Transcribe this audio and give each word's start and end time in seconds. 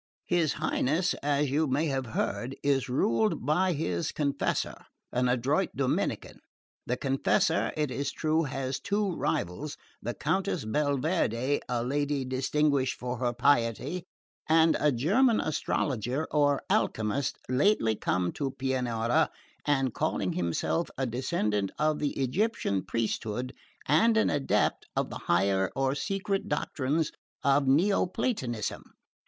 His 0.25 0.53
Highness, 0.53 1.13
as 1.21 1.51
you 1.51 1.67
may 1.67 1.85
have 1.85 2.07
heard, 2.17 2.55
is 2.63 2.89
ruled 2.89 3.45
by 3.45 3.73
his 3.73 4.11
confessor, 4.11 4.73
an 5.11 5.29
adroit 5.29 5.69
Dominican. 5.75 6.39
The 6.87 6.97
confessor, 6.97 7.71
it 7.77 7.91
is 7.91 8.11
true, 8.11 8.41
has 8.45 8.79
two 8.79 9.11
rivals, 9.15 9.77
the 10.01 10.15
Countess 10.15 10.65
Belverde, 10.65 11.59
a 11.69 11.83
lady 11.83 12.25
distinguished 12.25 12.97
for 12.99 13.17
her 13.19 13.31
piety, 13.31 14.07
and 14.49 14.75
a 14.79 14.91
German 14.91 15.39
astrologer 15.39 16.27
or 16.31 16.63
alchemist, 16.67 17.37
lately 17.47 17.95
come 17.95 18.31
to 18.31 18.49
Pianura, 18.57 19.29
and 19.65 19.93
calling 19.93 20.33
himself 20.33 20.89
a 20.97 21.05
descendant 21.05 21.69
of 21.77 21.99
the 21.99 22.13
Egyptian 22.19 22.81
priesthood 22.83 23.53
and 23.85 24.17
an 24.17 24.31
adept 24.31 24.87
of 24.95 25.11
the 25.11 25.19
higher 25.29 25.69
or 25.75 25.93
secret 25.93 26.49
doctrines 26.49 27.11
of 27.43 27.67
Neoplatonism. 27.67 28.81